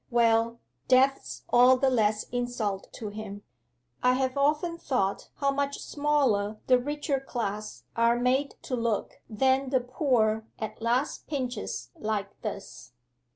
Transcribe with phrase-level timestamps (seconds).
[0.09, 3.43] Well, death's all the less insult to him.
[4.01, 9.69] I have often thought how much smaller the richer class are made to look than
[9.69, 12.93] the poor at last pinches like this.